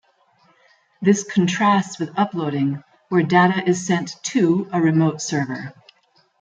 [0.99, 5.73] This contrasts with uploading, where data is sent "to" a remote server.